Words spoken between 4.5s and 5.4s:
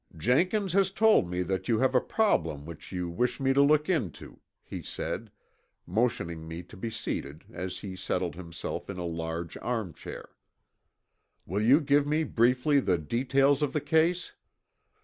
he said,